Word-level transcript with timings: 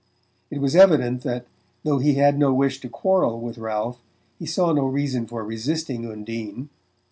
It 0.49 0.57
was 0.61 0.75
evident 0.75 1.21
that, 1.21 1.45
though 1.83 1.99
he 1.99 2.15
had 2.15 2.39
no 2.39 2.51
wish 2.51 2.79
to 2.81 2.89
quarrel 2.89 3.39
with 3.39 3.59
Ralph, 3.59 4.01
he 4.39 4.47
saw 4.47 4.73
no 4.73 4.85
reason 4.87 5.27
for 5.27 5.43
resisting 5.45 6.09
Undine. 6.11 6.69